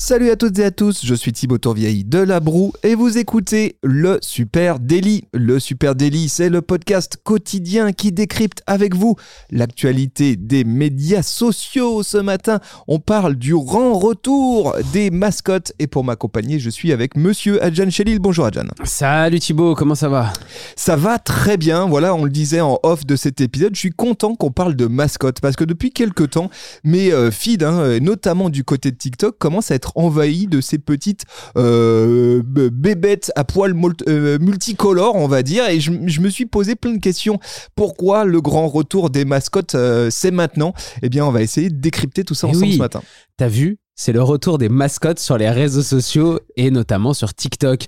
Salut 0.00 0.30
à 0.30 0.36
toutes 0.36 0.58
et 0.58 0.64
à 0.64 0.70
tous, 0.70 1.04
je 1.04 1.14
suis 1.14 1.30
Thibaut 1.30 1.58
Tourvieille 1.58 2.04
de 2.04 2.20
La 2.20 2.40
Broue 2.40 2.72
et 2.82 2.94
vous 2.94 3.18
écoutez 3.18 3.76
le 3.82 4.18
Super 4.22 4.78
Daily. 4.78 5.24
Le 5.34 5.58
Super 5.58 5.94
Daily, 5.94 6.30
c'est 6.30 6.48
le 6.48 6.62
podcast 6.62 7.18
quotidien 7.22 7.92
qui 7.92 8.10
décrypte 8.10 8.62
avec 8.66 8.96
vous 8.96 9.16
l'actualité 9.50 10.36
des 10.36 10.64
médias 10.64 11.20
sociaux. 11.20 12.02
Ce 12.02 12.16
matin, 12.16 12.60
on 12.88 12.98
parle 12.98 13.34
du 13.34 13.54
grand 13.54 13.92
retour 13.92 14.74
des 14.90 15.10
mascottes 15.10 15.74
et 15.78 15.86
pour 15.86 16.02
m'accompagner, 16.02 16.58
je 16.60 16.70
suis 16.70 16.92
avec 16.92 17.14
monsieur 17.14 17.62
Adjan 17.62 17.90
Chelil. 17.90 18.20
Bonjour 18.20 18.46
Adjan. 18.46 18.68
Salut 18.84 19.38
Thibaut, 19.38 19.74
comment 19.74 19.94
ça 19.94 20.08
va? 20.08 20.32
Ça 20.76 20.96
va 20.96 21.18
très 21.18 21.58
bien, 21.58 21.86
voilà, 21.86 22.14
on 22.14 22.24
le 22.24 22.30
disait 22.30 22.62
en 22.62 22.80
off 22.84 23.04
de 23.04 23.16
cet 23.16 23.42
épisode, 23.42 23.74
je 23.74 23.80
suis 23.80 23.90
content 23.90 24.34
qu'on 24.34 24.50
parle 24.50 24.76
de 24.76 24.86
mascottes 24.86 25.42
parce 25.42 25.56
que 25.56 25.64
depuis 25.64 25.90
quelques 25.90 26.30
temps, 26.30 26.48
mes 26.84 27.12
euh, 27.12 27.30
feeds, 27.30 27.62
hein, 27.62 27.98
notamment 28.00 28.48
du 28.48 28.64
côté 28.64 28.90
de 28.90 28.96
TikTok, 28.96 29.36
commencent 29.36 29.70
à 29.70 29.74
être 29.74 29.89
envahi 29.94 30.46
de 30.46 30.60
ces 30.60 30.78
petites 30.78 31.24
euh, 31.56 32.42
bébêtes 32.44 33.32
à 33.36 33.44
poils 33.44 33.74
euh, 34.08 34.38
multicolores, 34.38 35.16
on 35.16 35.28
va 35.28 35.42
dire. 35.42 35.68
Et 35.68 35.80
je, 35.80 35.90
me 35.90 36.28
suis 36.28 36.46
posé 36.46 36.76
plein 36.76 36.92
de 36.92 37.00
questions. 37.00 37.38
Pourquoi 37.74 38.24
le 38.24 38.40
grand 38.40 38.68
retour 38.68 39.10
des 39.10 39.24
mascottes, 39.24 39.74
euh, 39.74 40.08
c'est 40.10 40.30
maintenant? 40.30 40.74
Eh 41.02 41.08
bien, 41.08 41.24
on 41.24 41.30
va 41.30 41.42
essayer 41.42 41.70
de 41.70 41.78
décrypter 41.80 42.24
tout 42.24 42.34
ça 42.34 42.46
eh 42.48 42.56
ensemble 42.56 42.72
ce 42.72 42.78
matin. 42.78 43.02
T'as 43.36 43.48
vu? 43.48 43.78
C'est 43.94 44.12
le 44.12 44.22
retour 44.22 44.56
des 44.56 44.70
mascottes 44.70 45.18
sur 45.18 45.36
les 45.36 45.50
réseaux 45.50 45.82
sociaux 45.82 46.40
et 46.56 46.70
notamment 46.70 47.12
sur 47.12 47.34
TikTok. 47.34 47.84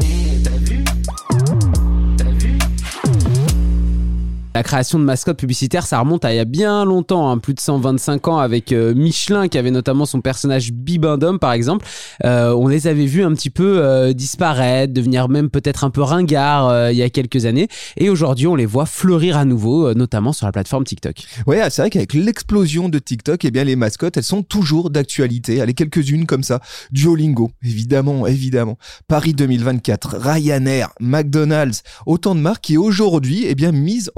La 4.54 4.62
création 4.62 4.98
de 4.98 5.04
mascottes 5.04 5.38
publicitaires, 5.38 5.86
ça 5.86 5.98
remonte 5.98 6.26
à 6.26 6.32
il 6.34 6.36
y 6.36 6.38
a 6.38 6.44
bien 6.44 6.84
longtemps, 6.84 7.30
hein, 7.30 7.38
plus 7.38 7.54
de 7.54 7.60
125 7.60 8.28
ans, 8.28 8.36
avec 8.36 8.72
euh, 8.72 8.94
Michelin 8.94 9.48
qui 9.48 9.56
avait 9.56 9.70
notamment 9.70 10.04
son 10.04 10.20
personnage 10.20 10.72
Bibendum 10.72 11.38
par 11.38 11.52
exemple. 11.52 11.86
Euh, 12.24 12.52
on 12.52 12.68
les 12.68 12.86
avait 12.86 13.06
vus 13.06 13.24
un 13.24 13.32
petit 13.32 13.48
peu 13.48 13.78
euh, 13.78 14.12
disparaître, 14.12 14.92
devenir 14.92 15.30
même 15.30 15.48
peut-être 15.48 15.84
un 15.84 15.90
peu 15.90 16.02
ringards 16.02 16.90
il 16.90 16.96
y 16.98 17.02
a 17.02 17.08
quelques 17.08 17.46
années. 17.46 17.68
Et 17.96 18.10
aujourd'hui, 18.10 18.46
on 18.46 18.54
les 18.54 18.66
voit 18.66 18.84
fleurir 18.84 19.38
à 19.38 19.46
nouveau, 19.46 19.94
notamment 19.94 20.34
sur 20.34 20.44
la 20.44 20.52
plateforme 20.52 20.84
TikTok. 20.84 21.16
Ouais, 21.46 21.60
ah, 21.60 21.70
c'est 21.70 21.80
vrai 21.80 21.90
qu'avec 21.90 22.12
l'explosion 22.12 22.90
de 22.90 22.98
TikTok, 22.98 23.46
eh 23.46 23.50
bien 23.50 23.64
les 23.64 23.76
mascottes, 23.76 24.18
elles 24.18 24.22
sont 24.22 24.42
toujours 24.42 24.90
d'actualité. 24.90 25.62
Allez, 25.62 25.72
quelques-unes 25.72 26.26
comme 26.26 26.42
ça. 26.42 26.60
Duolingo, 26.90 27.50
évidemment, 27.64 28.26
évidemment. 28.26 28.76
Paris 29.08 29.32
2024, 29.32 30.16
Ryanair, 30.18 30.90
McDonald's, 31.00 31.82
autant 32.04 32.34
de 32.34 32.40
marques 32.40 32.64
qui 32.64 32.76
aujourd'hui, 32.76 33.46
eh 33.46 33.54
bien, 33.54 33.72
misent 33.72 34.10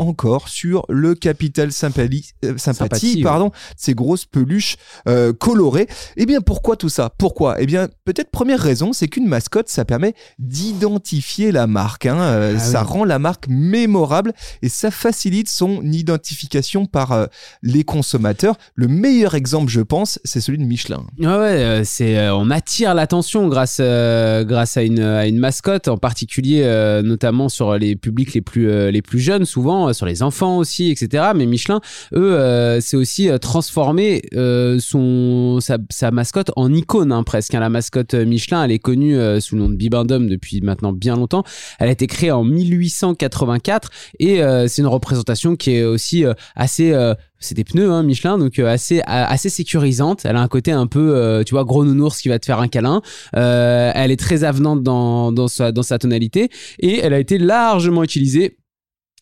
sur 0.47 0.85
le 0.89 1.15
capital 1.15 1.73
sympathie, 1.73 2.33
euh, 2.45 2.57
sympathie, 2.57 3.23
pardon, 3.23 3.51
ces 3.77 3.95
grosses 3.95 4.25
peluches 4.25 4.77
euh, 5.09 5.33
colorées. 5.33 5.87
Eh 6.17 6.27
bien, 6.27 6.41
pourquoi 6.41 6.77
tout 6.77 6.89
ça? 6.89 7.11
Pourquoi? 7.19 7.61
Eh 7.61 7.67
bien, 7.67 7.89
peut-être 8.05 8.31
première 8.31 8.61
raison, 8.61 8.93
c'est 8.93 9.09
qu'une 9.09 9.27
mascotte, 9.27 9.69
ça 9.69 9.85
permet 9.85 10.15
d'identifier 10.39 11.53
la 11.53 11.67
marque. 11.67 12.07
Hein. 12.07 12.19
Euh, 12.19 12.55
ah 12.57 12.59
ça 12.59 12.83
rend 12.83 13.05
la 13.05 13.19
marque 13.19 13.47
mémorable 13.49 14.33
et 14.63 14.69
ça 14.69 14.91
facilite 14.91 15.49
son 15.49 15.83
identification 15.83 16.87
par 16.87 17.29
les 17.63 17.85
consommateurs. 17.85 18.57
Le 18.75 18.89
meilleur 18.89 19.35
exemple, 19.35 19.71
je 19.71 19.81
pense, 19.81 20.19
c'est 20.25 20.41
celui 20.41 20.59
de 20.59 20.65
Michelin. 20.65 21.05
Ouais, 21.19 21.27
ouais 21.27 21.83
c'est, 21.85 22.31
on 22.31 22.51
attire 22.51 22.95
l'attention 22.95 23.49
grâce, 23.49 23.81
grâce 23.81 24.77
à, 24.77 24.83
une, 24.83 25.01
à 25.01 25.27
une 25.27 25.39
mascotte, 25.39 25.89
en 25.89 25.99
particulier 25.99 26.63
notamment 27.05 27.49
sur 27.49 27.77
les 27.77 27.97
publics 27.97 28.35
les 28.35 28.41
plus, 28.41 28.91
les 28.91 29.03
plus 29.03 29.21
jeunes, 29.21 29.45
souvent 29.45 29.93
sur 29.93 30.07
les 30.07 30.14
enfants 30.23 30.59
aussi, 30.59 30.91
etc. 30.91 31.33
Mais 31.35 31.47
Michelin, 31.47 31.81
eux, 32.15 32.35
euh, 32.35 32.81
c'est 32.81 32.97
aussi 32.97 33.29
euh, 33.29 33.39
transformer 33.39 34.23
euh, 34.35 34.79
son, 34.79 35.59
sa, 35.61 36.11
mascotte 36.11 36.51
en 36.57 36.73
icône 36.73 37.13
hein, 37.13 37.23
presque. 37.23 37.55
Hein. 37.55 37.61
La 37.61 37.69
mascotte 37.69 38.15
Michelin, 38.15 38.65
elle 38.65 38.73
est 38.73 38.79
connue 38.79 39.17
sous 39.41 39.57
le 39.57 39.63
nom 39.63 39.69
de 39.69 39.77
Bibendum 39.77 40.29
depuis 40.29 40.61
maintenant 40.61 40.93
bien 40.93 41.17
longtemps. 41.17 41.45
Elle 41.79 41.89
a 41.89 41.93
été 41.93 42.07
créée 42.07 42.31
en 42.31 42.45
1884 42.45 43.91
et 44.19 44.41
c'est 44.69 44.83
une 44.83 44.89
représentation 44.89 45.57
qui 45.57 45.73
est 45.73 45.85
aussi 45.85 46.25
assez 46.55 46.95
c'est 47.41 47.55
des 47.55 47.65
pneus 47.65 47.91
hein, 47.91 48.03
Michelin 48.03 48.39
donc 48.39 48.59
assez 48.59 49.03
assez 49.07 49.51
sécurisante 49.51 50.25
elle 50.25 50.37
a 50.37 50.41
un 50.41 50.49
côté 50.49 50.73
un 50.73 50.87
peu 50.87 51.43
tu 51.47 51.55
vois 51.55 51.65
gros 51.65 51.85
nounours 51.85 52.21
qui 52.21 52.29
va 52.29 52.39
te 52.39 52.47
faire 52.47 52.61
un 52.61 52.69
câlin 52.69 53.03
elle 53.33 54.11
est 54.11 54.21
très 54.21 54.45
avenante 54.45 54.83
dans 54.83 55.33
dans 55.33 55.49
sa 55.49 55.73
dans 55.73 55.83
sa 55.83 55.99
tonalité 55.99 56.51
et 56.79 57.01
elle 57.01 57.13
a 57.13 57.19
été 57.19 57.39
largement 57.39 58.03
utilisée 58.03 58.59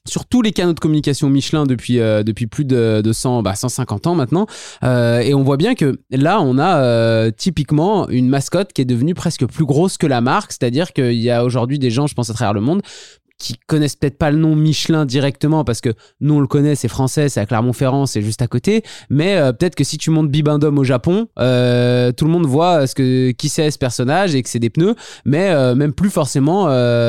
sur 0.09 0.27
tous 0.27 0.43
les 0.43 0.53
canaux 0.53 0.73
de 0.73 0.81
communication 0.81 1.31
Michelin 1.31 1.65
depuis, 1.65 2.01
euh, 2.01 2.23
depuis 2.23 2.47
plus 2.47 2.65
de, 2.65 3.01
de 3.03 3.13
100, 3.13 3.43
bah 3.43 3.55
150 3.55 4.07
ans 4.07 4.15
maintenant. 4.15 4.47
Euh, 4.83 5.21
et 5.21 5.35
on 5.35 5.43
voit 5.43 5.57
bien 5.57 5.75
que 5.75 6.01
là, 6.11 6.41
on 6.41 6.59
a 6.59 6.83
euh, 6.83 7.31
typiquement 7.31 8.09
une 8.09 8.29
mascotte 8.29 8.73
qui 8.73 8.83
est 8.83 8.87
devenue 8.87 9.15
presque 9.15 9.47
plus 9.47 9.65
grosse 9.65 9.99
que 9.99 10.07
la 10.07 10.21
marque. 10.21 10.53
C'est-à-dire 10.53 10.93
qu'il 10.93 11.15
y 11.15 11.31
a 11.31 11.45
aujourd'hui 11.45 11.79
des 11.79 11.91
gens, 11.91 12.07
je 12.07 12.15
pense 12.15 12.31
à 12.31 12.35
travers 12.35 12.55
le 12.55 12.61
monde, 12.61 12.83
qui 13.43 13.55
connaissent 13.67 13.97
peut-être 13.97 14.19
pas 14.19 14.31
le 14.31 14.39
nom 14.39 14.55
Michelin 14.55 15.05
directement 15.05 15.65
parce 15.65 15.81
que 15.81 15.91
nous 16.21 16.35
on 16.35 16.41
le 16.41 16.47
connaît, 16.47 16.77
c'est 16.77 16.89
français, 16.89 17.29
c'est 17.29 17.41
à 17.41 17.47
Clermont-Ferrand, 17.47 18.07
c'est 18.07 18.23
juste 18.23 18.41
à 18.41 18.47
côté. 18.47 18.85
Mais 19.11 19.37
euh, 19.37 19.53
peut-être 19.53 19.75
que 19.75 19.83
si 19.83 19.99
tu 19.99 20.11
montes 20.11 20.31
Bibendum 20.31 20.79
au 20.79 20.85
Japon, 20.85 21.27
euh, 21.41 22.13
tout 22.13 22.25
le 22.25 22.31
monde 22.31 22.47
voit 22.47 22.87
ce 22.87 22.95
que 22.95 23.33
qui 23.33 23.49
c'est 23.49 23.73
ce 23.73 23.79
personnage 23.79 24.37
et 24.37 24.43
que 24.43 24.49
c'est 24.49 24.61
des 24.61 24.71
pneus, 24.71 24.95
mais 25.25 25.51
euh, 25.51 25.75
même 25.75 25.93
plus 25.93 26.11
forcément 26.11 26.53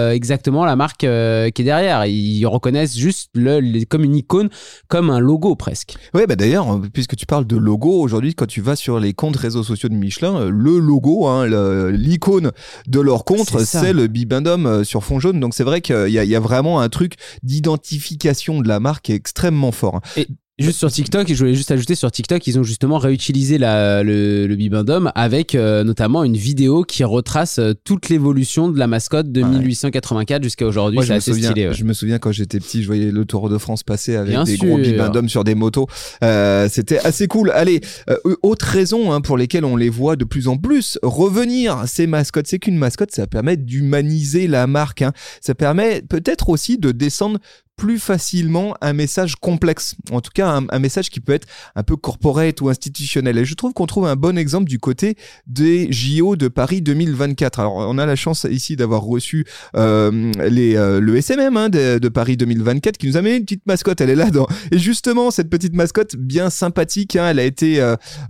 exactement 0.10 0.66
la 0.66 0.76
marque 0.76 1.02
qui 1.02 1.06
est 1.06 1.64
derrière. 1.64 2.06
Ils 2.06 2.46
reconnaissent 2.46 2.98
juste 2.98 3.30
le, 3.36 3.84
comme 3.86 4.04
une 4.04 4.16
icône, 4.16 4.50
comme 4.88 5.12
un 5.12 5.20
logo 5.20 5.56
presque. 5.56 5.96
Oui, 6.16 6.24
bah 6.28 6.36
d'ailleurs, 6.36 6.80
puisque 6.92 7.16
tu 7.16 7.28
parles 7.28 7.46
de 7.46 7.58
logo, 7.58 8.02
aujourd'hui 8.02 8.34
quand 8.34 8.48
tu 8.48 8.62
vas 8.62 8.76
sur 8.76 9.00
les 9.00 9.14
comptes 9.14 9.36
réseaux 9.36 9.64
sociaux 9.64 9.90
de 9.90 9.96
Michelin, 9.96 10.50
le 10.50 10.80
logo, 10.80 11.28
hein, 11.28 11.46
l'icône 11.92 12.52
de 12.88 13.00
leur 13.00 13.24
compte, 13.24 13.50
c'est 13.64 13.94
le 13.94 14.08
Bibendum 14.08 14.84
sur 14.84 15.04
fond 15.04 15.20
jaune. 15.20 15.40
Donc 15.40 15.54
c'est 15.54 15.64
vrai 15.64 15.82
qu'il 15.82 16.10
y 16.10 16.20
a 16.20 16.23
il 16.24 16.30
y 16.30 16.36
a 16.36 16.40
vraiment 16.40 16.80
un 16.80 16.90
truc 16.90 17.16
d'identification 17.44 18.62
de 18.62 18.68
la 18.68 18.80
marque 18.80 19.10
extrêmement 19.10 19.72
fort. 19.72 20.02
Et 20.16 20.28
Juste 20.60 20.78
sur 20.78 20.92
TikTok, 20.92 21.28
et 21.32 21.34
je 21.34 21.40
voulais 21.40 21.56
juste 21.56 21.72
ajouter 21.72 21.96
sur 21.96 22.12
TikTok, 22.12 22.46
ils 22.46 22.60
ont 22.60 22.64
justement 22.64 23.00
réutilisé 23.00 23.58
la, 23.58 24.04
le, 24.04 24.46
le 24.46 24.56
Bibendum 24.56 25.12
avec 25.16 25.56
euh, 25.56 25.84
notamment 25.84 26.24
une 26.24 26.38
vidéo 26.38 26.84
qui 26.84 27.04
retrace 27.04 27.58
euh, 27.58 27.74
toute 27.84 28.10
l'évolution 28.10 28.70
de 28.70 28.78
la 28.78 28.86
mascotte 28.86 29.32
de 29.32 29.42
1884 29.42 30.44
jusqu'à 30.44 30.68
aujourd'hui. 30.68 31.00
C'est 31.04 31.14
assez 31.14 31.34
stylé. 31.34 31.74
Je 31.74 31.84
me 31.84 31.94
souviens 31.94 32.20
quand 32.20 32.32
j'étais 32.32 32.60
petit, 32.60 32.84
je 32.84 32.88
voyais 32.88 33.10
le 33.10 33.26
Tour 33.26 33.50
de 33.50 33.58
France 33.58 33.82
passer 33.82 34.16
avec 34.16 34.38
des 34.44 34.58
gros 34.58 34.78
Bibendums 34.78 35.28
sur 35.28 35.44
des 35.44 35.56
motos. 35.56 35.88
Euh, 36.24 36.68
C'était 36.70 37.00
assez 37.00 37.28
cool. 37.28 37.50
Allez, 37.50 37.82
euh, 38.12 38.18
autre 38.44 38.68
raison 38.68 39.12
hein, 39.12 39.22
pour 39.22 39.38
lesquelles 39.38 39.66
on 39.66 39.76
les 39.76 39.90
voit 39.90 40.16
de 40.16 40.24
plus 40.24 40.48
en 40.48 40.58
plus 40.58 41.00
revenir, 41.02 41.86
ces 41.88 42.06
mascottes, 42.06 42.46
c'est 42.46 42.60
qu'une 42.60 42.78
mascotte, 42.78 43.10
ça 43.12 43.26
permet 43.26 43.58
d'humaniser 43.58 44.48
la 44.48 44.68
marque. 44.68 45.02
Hein. 45.02 45.14
Ça 45.42 45.56
permet 45.56 46.04
peut-être 46.04 46.50
aussi 46.50 46.78
de 46.78 46.92
descendre 46.92 47.40
plus 47.76 48.00
facilement 48.00 48.76
un 48.82 48.94
message 48.94 49.36
complexe, 49.36 49.96
en 50.12 50.22
tout 50.22 50.32
cas 50.34 50.62
un, 50.70 50.80
message 50.80 51.10
qui 51.10 51.20
peut 51.20 51.34
être 51.34 51.48
un 51.76 51.84
peu 51.84 51.96
corporate 51.96 52.62
ou 52.62 52.70
institutionnel. 52.70 53.38
Et 53.38 53.46
je 53.46 53.56
trouve 53.56 53.74
qu'on 53.74 53.86
trouve 53.86 54.06
un 54.06 54.16
bon 54.16 54.38
exemple 54.38 54.70
du 54.70 54.80
côté 54.80 55.16
des 55.48 55.92
JO 55.92 56.36
de 56.36 56.48
Paris 56.48 56.82
2024. 56.82 57.60
Alors 57.60 57.76
on 57.76 57.98
a 57.98 58.06
la 58.06 58.16
chance 58.16 58.46
ici 58.50 58.76
d'avoir 58.76 59.02
reçu 59.02 59.46
euh, 59.76 60.32
les, 60.50 60.76
euh, 60.76 61.00
le 61.00 61.18
SMM 61.18 61.58
hein, 61.58 61.70
de, 61.70 62.10
Paris 62.10 62.38
2024 62.38 62.98
qui 62.98 63.08
nous 63.08 63.18
a 63.18 63.22
mis 63.22 63.36
une 63.36 63.44
petite 63.44 63.66
mascotte, 63.66 64.02
elle 64.02 64.12
est 64.12 64.16
là 64.16 64.30
dedans. 64.30 64.48
Et 64.72 64.78
justement 64.78 65.32
cette 65.32 65.50
petite 65.50 65.74
mascotte 65.74 66.16
bien 66.16 66.50
sympathique, 66.50 67.16
hein, 67.16 67.30
elle 67.30 67.40
a 67.40 67.46
été, 67.46 67.80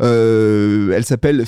euh, 0.01 0.91
elle 0.91 1.05
s'appelle 1.05 1.45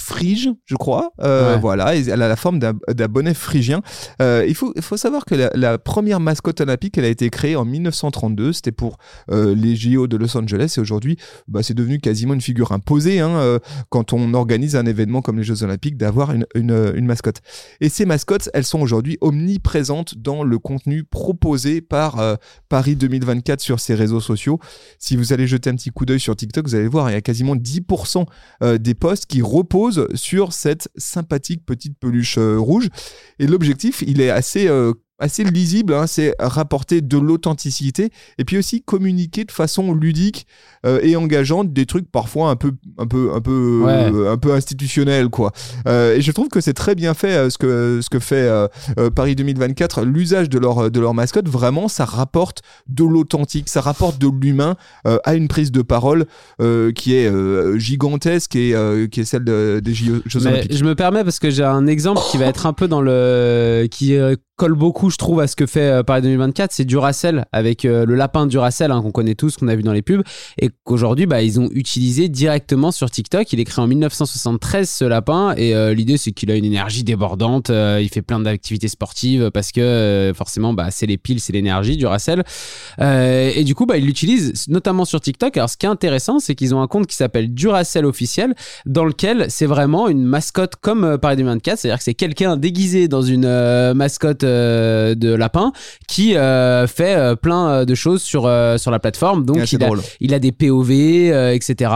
frige, 0.00 0.50
je 0.64 0.76
crois. 0.76 1.12
Euh, 1.20 1.58
voilà, 1.60 1.94
elle 1.94 2.22
a 2.22 2.28
la 2.28 2.36
forme 2.36 2.58
d'un 2.58 3.08
bonnet 3.08 3.34
phrygien. 3.34 3.82
Euh, 4.20 4.44
il, 4.48 4.54
faut, 4.54 4.72
il 4.74 4.82
faut 4.82 4.96
savoir 4.96 5.24
que 5.24 5.34
la, 5.34 5.78
première 5.78 6.20
mascotte 6.20 6.60
olympique, 6.60 6.96
elle 6.98 7.04
a 7.04 7.08
été 7.08 7.28
créée 7.30 7.56
en 7.56 7.64
1932. 7.64 8.52
C'était 8.52 8.72
pour 8.72 8.96
euh, 9.30 9.54
les 9.54 9.76
JO 9.76 10.06
de 10.06 10.16
Los 10.16 10.36
Angeles. 10.36 10.74
Et 10.76 10.80
aujourd'hui, 10.80 11.16
bah, 11.48 11.62
c'est 11.62 11.74
devenu 11.74 11.98
quasiment 11.98 12.34
une 12.34 12.40
figure 12.40 12.72
imposée 12.72 13.20
hein, 13.20 13.58
quand 13.88 14.12
on 14.12 14.34
organise 14.34 14.76
un 14.76 14.86
événement 14.86 15.22
comme 15.22 15.36
les 15.36 15.44
Jeux 15.44 15.62
olympiques 15.62 15.96
d'avoir 15.96 16.32
une, 16.32 16.46
une, 16.54 16.92
une, 16.94 17.06
mascotte. 17.06 17.40
Et 17.80 17.88
ces 17.88 18.06
mascottes, 18.06 18.48
elles 18.54 18.64
sont 18.64 18.80
aujourd'hui 18.80 19.18
omniprésentes 19.20 20.16
dans 20.16 20.42
le 20.42 20.58
contenu 20.58 21.04
proposé 21.04 21.80
par 21.80 22.38
Paris 22.68 22.96
2024 22.96 23.60
sur 23.60 23.80
ses 23.80 23.94
réseaux 23.94 24.20
sociaux. 24.20 24.58
Si 24.98 25.16
vous 25.16 25.32
allez 25.32 25.46
jeter 25.46 25.70
un 25.70 25.74
petit 25.74 25.90
coup 25.90 26.06
d'œil 26.06 26.20
sur 26.20 26.34
TikTok, 26.36 26.66
vous 26.66 26.74
allez 26.74 26.88
voir, 26.88 27.10
il 27.10 27.14
y 27.14 27.16
a 27.16 27.20
quasiment 27.20 27.56
10% 27.56 28.24
des 28.78 28.94
posts 28.94 29.26
qui 29.26 29.42
reposent 29.42 29.89
sur 30.14 30.52
cette 30.52 30.88
sympathique 30.96 31.64
petite 31.64 31.98
peluche 31.98 32.38
euh, 32.38 32.58
rouge. 32.58 32.88
Et 33.38 33.46
l'objectif, 33.46 34.02
il 34.06 34.20
est 34.20 34.30
assez 34.30 34.68
euh, 34.68 34.92
assez 35.20 35.44
lisible, 35.44 35.94
hein, 35.94 36.06
c'est 36.06 36.34
rapporter 36.40 37.02
de 37.02 37.18
l'authenticité 37.18 38.10
et 38.38 38.44
puis 38.44 38.58
aussi 38.58 38.82
communiquer 38.82 39.44
de 39.44 39.52
façon 39.52 39.94
ludique 39.94 40.46
euh, 40.86 40.98
et 41.02 41.14
engageante 41.14 41.72
des 41.72 41.86
trucs 41.86 42.10
parfois 42.10 42.50
un 42.50 42.56
peu 42.56 42.72
un 42.98 43.06
peu 43.06 43.32
un 43.34 43.40
peu 43.40 43.82
euh, 43.86 44.32
un 44.32 44.38
peu 44.38 44.54
institutionnels 44.54 45.28
quoi. 45.28 45.52
Euh, 45.86 46.16
et 46.16 46.22
je 46.22 46.32
trouve 46.32 46.48
que 46.48 46.60
c'est 46.60 46.72
très 46.72 46.94
bien 46.94 47.12
fait 47.14 47.50
ce 47.50 47.58
que 47.58 48.00
ce 48.02 48.08
que 48.08 48.18
fait 48.18 48.50
Paris 49.14 49.36
2024, 49.36 50.02
l'usage 50.02 50.48
de 50.48 50.58
leur 50.58 50.90
de 50.90 51.00
leur 51.00 51.14
mascotte 51.14 51.48
vraiment 51.48 51.88
ça 51.88 52.06
rapporte 52.06 52.62
de 52.88 53.04
l'authentique, 53.04 53.68
ça 53.68 53.82
rapporte 53.82 54.18
de 54.18 54.28
l'humain 54.28 54.76
à 55.04 55.34
une 55.34 55.48
prise 55.48 55.70
de 55.70 55.82
parole 55.82 56.24
qui 56.94 57.14
est 57.14 57.30
gigantesque 57.78 58.56
et 58.56 58.74
qui 59.10 59.20
est 59.20 59.24
celle 59.24 59.44
des 59.44 59.94
Jeux 59.94 60.22
Olympiques. 60.46 60.74
Je 60.74 60.84
me 60.84 60.94
permets 60.94 61.24
parce 61.24 61.38
que 61.38 61.50
j'ai 61.50 61.64
un 61.64 61.86
exemple 61.86 62.20
qui 62.30 62.38
va 62.38 62.46
être 62.46 62.64
un 62.66 62.72
peu 62.72 62.88
dans 62.88 63.02
le 63.02 63.86
qui 63.90 64.16
colle 64.60 64.74
beaucoup, 64.74 65.08
je 65.08 65.16
trouve, 65.16 65.40
à 65.40 65.46
ce 65.46 65.56
que 65.56 65.64
fait 65.64 65.88
euh, 65.88 66.02
Paris 66.02 66.20
2024, 66.20 66.70
c'est 66.70 66.84
Duracell 66.84 67.46
avec 67.50 67.86
euh, 67.86 68.04
le 68.04 68.14
lapin 68.14 68.46
Duracell 68.46 68.90
hein, 68.90 69.00
qu'on 69.00 69.10
connaît 69.10 69.34
tous, 69.34 69.56
qu'on 69.56 69.68
a 69.68 69.74
vu 69.74 69.82
dans 69.82 69.94
les 69.94 70.02
pubs, 70.02 70.22
et 70.60 70.68
qu'aujourd'hui, 70.84 71.24
bah, 71.24 71.40
ils 71.40 71.58
ont 71.58 71.70
utilisé 71.72 72.28
directement 72.28 72.92
sur 72.92 73.10
TikTok. 73.10 73.50
Il 73.54 73.60
est 73.60 73.64
créé 73.64 73.82
en 73.82 73.86
1973 73.86 74.86
ce 74.86 75.06
lapin, 75.06 75.54
et 75.56 75.74
euh, 75.74 75.94
l'idée 75.94 76.18
c'est 76.18 76.32
qu'il 76.32 76.50
a 76.50 76.56
une 76.56 76.66
énergie 76.66 77.04
débordante. 77.04 77.70
il 77.70 78.08
fait 78.12 78.20
plein 78.20 78.38
d'activités 78.38 78.88
sportives 78.88 79.50
parce 79.50 79.72
que 79.72 80.30
forcément, 80.36 80.74
bah, 80.74 80.90
c'est 80.90 81.06
les 81.06 81.16
piles, 81.16 81.40
c'est 81.40 81.54
l'énergie 81.54 81.96
Duracell. 81.96 82.44
et 83.00 83.64
du 83.64 83.74
coup, 83.74 83.86
bah, 83.86 83.96
ils 83.96 84.04
l'utilisent 84.04 84.68
notamment 84.68 85.06
sur 85.06 85.22
TikTok. 85.22 85.56
Alors, 85.56 85.70
ce 85.70 85.78
qui 85.78 85.86
est 85.86 85.88
intéressant, 85.88 86.38
c'est 86.38 86.54
qu'ils 86.54 86.74
ont 86.74 86.82
un 86.82 86.86
compte 86.86 87.06
qui 87.06 87.16
s'appelle 87.16 87.54
Duracell 87.54 88.04
officiel, 88.04 88.54
dans 88.84 89.06
lequel 89.06 89.46
c'est 89.48 89.64
vraiment 89.64 90.08
une 90.08 90.22
mascotte 90.22 90.76
comme 90.76 91.16
Paris 91.16 91.36
2024, 91.36 91.78
c'est-à-dire 91.78 91.96
que 91.96 92.04
c'est 92.04 92.12
quelqu'un 92.12 92.58
déguisé 92.58 93.08
dans 93.08 93.22
une 93.22 93.94
mascotte 93.94 94.44
euh, 94.50 95.14
de 95.14 95.32
lapin 95.32 95.72
qui 96.08 96.36
euh, 96.36 96.86
fait 96.86 97.14
euh, 97.14 97.36
plein 97.36 97.84
de 97.84 97.94
choses 97.94 98.22
sur, 98.22 98.50
sur 98.76 98.90
la 98.90 98.98
plateforme. 98.98 99.44
Donc, 99.44 99.72
il, 99.72 99.82
a, 99.82 99.90
il, 100.20 100.34
a, 100.34 100.38
des 100.38 100.52
POV, 100.52 100.90
etc. 100.90 101.92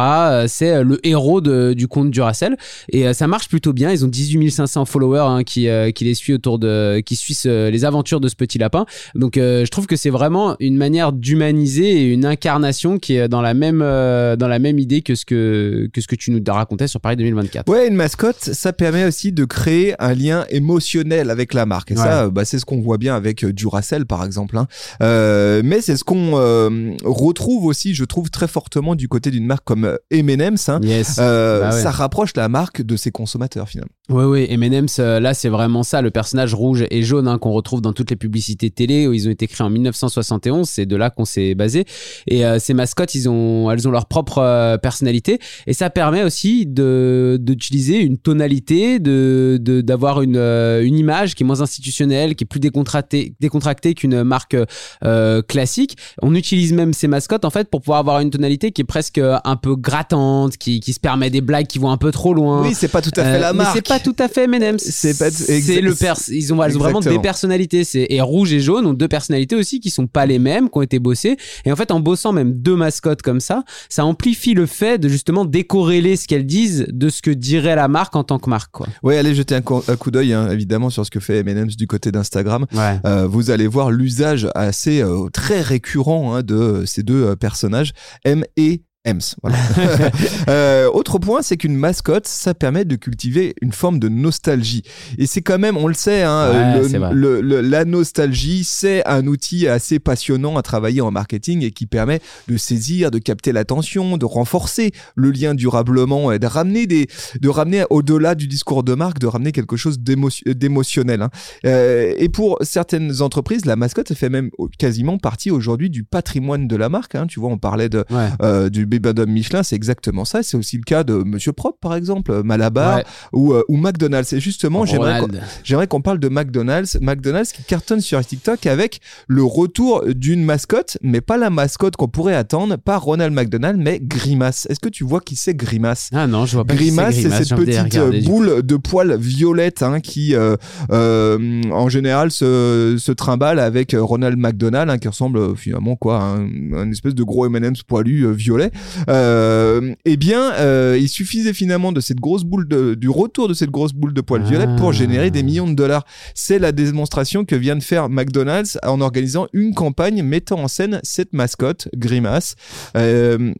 C'est 0.47 0.83
le 0.83 0.99
héros 1.06 1.41
de, 1.41 1.73
du 1.75 1.89
compte 1.89 2.11
Duracell. 2.11 2.56
Et 2.91 3.12
ça 3.12 3.27
marche 3.27 3.49
plutôt 3.49 3.73
bien. 3.73 3.91
Ils 3.91 4.05
ont 4.05 4.09
18 4.09 4.51
500 4.51 4.85
followers 4.85 5.19
hein, 5.21 5.43
qui, 5.45 5.69
qui 5.95 6.05
les 6.05 6.15
suivent 6.15 6.37
autour 6.37 6.59
de, 6.59 7.01
qui 7.01 7.17
suivent 7.17 7.47
les 7.47 7.85
aventures 7.85 8.21
de 8.21 8.29
ce 8.29 8.37
petit 8.37 8.59
lapin. 8.59 8.87
Donc, 9.15 9.35
je 9.37 9.69
trouve 9.69 9.87
que 9.87 9.97
c'est 9.97 10.11
vraiment 10.11 10.56
une 10.61 10.77
manière 10.77 11.12
d'humaniser 11.12 12.03
et 12.03 12.12
une 12.12 12.25
incarnation 12.25 12.99
qui 12.99 13.17
est 13.17 13.29
dans 13.29 13.43
la 13.43 13.55
même, 13.55 13.81
dans 13.81 14.49
la 14.49 14.59
même 14.59 14.79
idée 14.79 15.03
que 15.03 15.15
ce 15.15 15.25
que, 15.25 15.89
que 15.93 16.01
ce 16.01 16.06
que 16.06 16.17
tu 16.17 16.31
nous 16.31 16.41
racontais 16.47 16.89
sur 16.89 17.01
Paris 17.01 17.17
2024. 17.17 17.69
Ouais, 17.71 17.89
une 17.89 17.97
mascotte, 17.97 18.41
ça 18.41 18.73
permet 18.73 19.05
aussi 19.05 19.33
de 19.33 19.45
créer 19.45 19.95
un 19.99 20.15
lien 20.15 20.47
émotionnel 20.51 21.31
avec 21.31 21.55
la 21.55 21.67
marque. 21.67 21.91
Et 21.91 21.97
ça, 21.97 22.29
bah, 22.31 22.44
c'est 22.44 22.58
ce 22.58 22.64
qu'on 22.64 22.81
voit 22.81 22.99
bien 22.99 23.14
avec 23.14 23.44
euh, 23.44 23.52
Duracell 23.52 24.06
par 24.06 24.25
exemple. 24.25 24.56
Hein. 24.56 24.67
Euh, 25.02 25.62
mais 25.64 25.81
c'est 25.81 25.96
ce 25.96 26.05
qu'on 26.05 26.32
euh, 26.35 26.93
retrouve 27.05 27.67
aussi, 27.67 27.94
je 27.94 28.05
trouve 28.05 28.31
très 28.31 28.49
fortement 28.49 28.94
du 28.94 29.08
côté 29.08 29.31
d'une 29.31 29.46
marque 29.46 29.64
comme 29.64 29.96
M&M's. 30.11 30.69
Hein. 30.69 30.81
Bah 30.81 31.70
ça 31.73 31.91
rapproche 31.91 32.31
la 32.37 32.49
marque 32.49 32.82
de 32.82 32.96
ses 32.96 33.11
consommateurs 33.11 33.69
finalement. 33.69 33.93
Oui, 34.11 34.25
oui, 34.25 34.47
M&M's, 34.51 34.99
là 34.99 35.33
c'est 35.33 35.49
vraiment 35.49 35.83
ça, 35.83 36.03
le 36.03 36.11
personnage 36.11 36.53
rouge 36.53 36.85
et 36.91 37.03
jaune 37.03 37.27
hein, 37.27 37.39
qu'on 37.39 37.53
retrouve 37.53 37.81
dans 37.81 37.95
toutes 37.95 38.11
les 38.11 38.17
publicités 38.17 38.69
télé 38.69 39.06
où 39.06 39.15
ils 39.15 39.29
ont 39.29 39.31
été 39.31 39.47
créés 39.47 39.67
en 39.67 39.71
1971, 39.71 40.69
c'est 40.69 40.85
de 40.85 40.95
là 40.95 41.09
qu'on 41.09 41.25
s'est 41.25 41.55
basé. 41.55 41.87
Et 42.27 42.43
ces 42.59 42.75
mascottes, 42.75 43.15
ils 43.15 43.31
ont, 43.31 43.71
elles 43.71 43.89
ont 43.89 43.91
leur 43.91 44.05
propre 44.05 44.77
personnalité 44.77 45.39
et 45.67 45.73
ça 45.73 45.89
permet 45.89 46.23
aussi 46.23 46.67
de 46.67 47.39
d'utiliser 47.41 48.01
une 48.01 48.19
tonalité, 48.19 48.99
de 48.99 49.59
d'avoir 49.59 50.21
une, 50.21 50.37
une 50.37 50.99
image 50.99 51.35
qui 51.35 51.43
est 51.43 51.47
moins 51.47 51.62
institutionnelle, 51.62 52.35
qui 52.35 52.45
est 52.45 52.47
plus 52.47 52.61
décontracté, 52.61 53.35
décontracté 53.41 53.95
qu'une 53.95 54.23
marque 54.23 54.56
euh, 55.05 55.41
classique. 55.41 55.97
On 56.21 56.35
utilise 56.35 56.75
même 56.75 56.93
ces 56.93 57.09
mascottes 57.09 57.47
en 57.47 57.51
fait 57.51 57.71
pour 57.71 57.81
pouvoir 57.81 58.01
avoir 58.01 58.21
une 58.21 58.31
tonalité 58.31 58.71
qui 58.71 58.83
est 58.83 58.85
presque 58.85 59.19
un 59.19 59.56
peu 59.56 59.77
grattante, 59.77 60.59
qui, 60.59 60.81
qui 60.81 60.93
se 60.93 61.01
permet 61.01 61.31
des 61.31 61.41
blagues 61.41 61.67
qui 61.67 61.79
vont 61.79 61.91
un 61.91 61.97
peu 61.97 62.11
trop 62.11 62.35
loin. 62.35 62.62
Oui, 62.62 62.75
c'est 62.75 62.89
pas 62.89 63.01
tout 63.01 63.11
à 63.17 63.25
fait 63.25 63.39
la 63.39 63.55
marque. 63.55 63.94
Pas 63.94 64.00
tout 64.00 64.17
à 64.19 64.29
fait 64.29 64.44
M&M's. 64.44 64.82
C'est 64.82 65.17
pas. 65.17 65.31
C'est 65.31 65.81
le 65.81 65.94
pers. 65.94 66.17
Ils 66.29 66.52
ont, 66.52 66.64
ils 66.64 66.76
ont 66.76 66.81
vraiment 66.81 67.00
des 67.00 67.19
personnalités. 67.20 67.85
C'est 67.85 68.06
et 68.11 68.20
rouge 68.20 68.52
et 68.52 68.61
jaune 68.61 68.87
ont 68.87 68.93
deux 68.93 69.08
personnalités 69.08 69.55
aussi 69.55 69.79
qui 69.79 69.91
sont 69.91 70.06
pas 70.06 70.26
les 70.26 70.38
mêmes, 70.38 70.69
qui 70.69 70.79
ont 70.79 70.82
été 70.82 70.99
bossées. 70.99 71.37
Et 71.64 71.73
en 71.73 71.76
fait, 71.76 71.91
en 71.91 72.00
bossant 72.00 72.32
même 72.32 72.55
deux 72.55 72.76
mascottes 72.76 73.23
comme 73.23 73.41
ça, 73.41 73.62
ça 73.88 74.05
amplifie 74.05 74.55
le 74.55 74.67
fait 74.67 74.99
de 74.99 75.08
justement 75.08 75.44
décorréler 75.44 76.17
ce 76.17 76.26
qu'elles 76.26 76.46
disent 76.46 76.87
de 76.88 77.08
ce 77.08 77.23
que 77.23 77.31
dirait 77.31 77.76
la 77.76 77.88
marque 77.88 78.17
en 78.17 78.25
tant 78.25 78.38
que 78.38 78.50
marque. 78.50 78.73
Quoi. 78.73 78.88
Ouais, 79.02 79.17
allez 79.17 79.35
jeter 79.35 79.55
un, 79.55 79.62
coup 79.62 80.11
d'œil 80.11 80.32
hein, 80.32 80.50
évidemment 80.50 80.91
sur 80.91 81.06
ce 81.06 81.11
que 81.11 81.20
fait 81.20 81.38
M&M's 81.38 81.76
du 81.76 81.87
côté 81.87 82.11
d'Instagram 82.11 82.67
euh, 83.05 83.26
vous 83.26 83.50
allez 83.50 83.67
voir 83.67 83.91
l'usage 83.91 84.49
assez 84.55 85.02
euh, 85.02 85.29
très 85.32 85.61
récurrent 85.61 86.35
hein, 86.35 86.43
de 86.43 86.85
ces 86.87 87.02
deux 87.02 87.25
euh, 87.25 87.37
personnages, 87.37 87.93
M 88.25 88.44
et 88.56 88.82
Ems. 89.06 89.37
Voilà. 89.43 89.59
euh, 90.49 90.91
autre 90.91 91.19
point, 91.19 91.43
c'est 91.43 91.56
qu'une 91.56 91.77
mascotte, 91.77 92.27
ça 92.27 92.55
permet 92.55 92.85
de 92.85 92.97
cultiver 92.97 93.55
une 93.61 93.73
forme 93.73 93.99
de 93.99 94.09
nostalgie. 94.09 94.83
Et 95.19 95.27
c'est 95.27 95.43
quand 95.43 95.59
même, 95.59 95.77
on 95.77 95.87
le 95.87 95.95
sait, 95.95 96.23
hein, 96.23 96.81
le, 97.12 97.41
le, 97.41 97.61
la 97.61 97.85
nostalgie, 97.85 98.65
c'est 98.65 99.06
un 99.06 99.27
outil 99.27 99.69
assez 99.69 99.99
passionnant 99.99 100.56
à 100.56 100.62
travailler 100.62 101.03
en 101.03 101.11
marketing 101.11 101.62
et 101.62 101.71
qui 101.71 101.87
permet 101.87 102.21
de 102.49 102.56
saisir, 102.56 103.11
de 103.11 103.19
capter 103.19 103.53
l'attention, 103.53 104.17
de 104.17 104.25
renforcer 104.25 104.93
le 105.17 105.31
lien 105.31 105.55
durablement 105.55 106.33
et 106.33 106.39
de 106.39 106.47
ramener 106.47 106.87
des, 106.87 107.06
de 107.41 107.49
ramener 107.49 107.85
au-delà 107.91 108.35
du 108.35 108.49
discours 108.49 108.85
de 108.85 108.95
marque, 108.95 109.19
de 109.19 109.27
ramener 109.27 109.53
quelque 109.53 109.77
chose 109.77 109.99
d'émotionnel. 109.99 111.23
Hein. 111.23 111.31
Euh, 111.67 112.15
et 112.17 112.31
pour 112.31 112.56
certaines 112.62 113.21
entreprises, 113.21 113.67
la 113.67 113.77
mascotte 113.77 114.15
fait 114.15 114.31
même 114.31 114.51
quasiment 114.79 115.19
partie 115.19 115.51
aujourd'hui 115.51 115.91
du 115.91 116.05
patrimoine 116.05 116.67
de 116.67 116.77
la 116.77 116.89
marque. 116.89 117.15
Hein. 117.15 117.27
Tu 117.27 117.39
vois, 117.39 117.51
on 117.51 117.59
parlait 117.59 117.89
de, 117.89 118.05
euh, 118.43 118.71
du 118.71 118.87
Bébé 118.99 119.26
Michelin, 119.26 119.62
c'est 119.62 119.76
exactement 119.76 120.25
ça. 120.25 120.43
C'est 120.43 120.56
aussi 120.56 120.76
le 120.76 120.82
cas 120.82 121.05
de 121.05 121.14
Monsieur 121.14 121.52
Propre, 121.52 121.79
par 121.81 121.94
exemple, 121.94 122.43
Malabar 122.43 123.00
ou, 123.32 123.52
euh, 123.52 123.62
ou 123.69 123.76
McDonald's. 123.76 124.32
Et 124.32 124.41
justement, 124.41 124.85
j'aimerais 124.85 125.87
qu'on 125.87 126.00
parle 126.00 126.19
de 126.19 126.29
McDonald's. 126.29 126.99
McDonald's 127.00 127.52
qui 127.52 127.62
cartonne 127.62 128.00
sur 128.00 128.25
TikTok 128.25 128.67
avec 128.67 129.00
le 129.29 129.43
retour 129.44 130.05
d'une 130.06 130.44
mascotte, 130.44 130.99
mais 131.02 131.20
pas 131.20 131.37
la 131.37 131.50
mascotte 131.50 131.96
qu'on 131.96 132.08
pourrait 132.08 132.35
attendre, 132.35 132.76
pas 132.76 132.99
Ronald 132.99 133.35
McDonald, 133.35 133.79
mais 133.79 134.00
Grimace. 134.00 134.67
Est-ce 134.70 134.81
que 134.81 134.88
tu 134.88 135.05
vois 135.05 135.20
qui 135.20 135.37
c'est 135.37 135.55
Grimace? 135.55 136.11
Ah 136.12 136.26
non, 136.26 136.46
je 136.46 136.55
vois 136.55 136.64
pas 136.64 136.75
Grimace, 136.75 137.14
c'est 137.14 137.31
cette 137.31 137.56
petite 137.56 137.96
euh, 137.96 138.20
boule 138.23 138.62
de 138.62 138.76
poils 138.76 139.17
violette 139.17 139.82
hein, 139.82 140.00
qui, 140.00 140.35
euh, 140.35 140.56
en 140.91 141.88
général, 141.88 142.31
se, 142.31 142.96
se, 142.99 143.12
trimballe 143.12 143.58
avec 143.58 143.94
Ronald 143.99 144.38
McDonald, 144.38 144.91
hein, 144.91 144.99
qui 144.99 145.08
ressemble 145.08 145.56
finalement 145.56 145.96
quoi, 145.96 146.19
à 146.19 146.25
un, 146.25 146.91
espèce 146.91 147.14
de 147.14 147.23
gros 147.23 147.46
M&M's 147.46 147.82
poilu 147.82 148.32
violet 148.35 148.70
euh, 149.09 149.95
eh 150.05 150.17
bien, 150.17 150.53
euh, 150.55 150.97
il 151.01 151.09
suffisait 151.09 151.53
finalement 151.53 151.93
de 151.93 152.01
cette 152.01 152.21
grosse 152.21 152.45
boule 152.45 152.69
de, 152.69 152.95
du 152.95 153.09
retour 153.09 153.49
de 153.49 153.55
cette 153.55 153.71
grosse 153.71 153.93
boule 153.93 154.15
de 154.15 154.21
poils 154.21 154.43
violets 154.43 154.69
pour 154.77 154.91
ah. 154.91 154.93
générer 154.93 155.31
des 155.31 155.43
millions 155.43 155.69
de 155.69 155.75
dollars. 155.75 156.05
C'est 156.35 156.59
la 156.59 156.73
démonstration 156.73 157.45
que 157.45 157.55
vient 157.55 157.77
de 157.77 157.83
faire 157.83 158.09
McDonald's 158.09 158.79
en 158.82 159.01
organisant 159.01 159.47
une 159.53 159.75
campagne 159.75 160.23
mettant 160.23 160.61
en 160.61 160.69
scène 160.69 161.01
cette 161.03 161.32
mascotte, 161.32 161.89
Grimace. 161.97 162.55
Euh, 162.97 163.53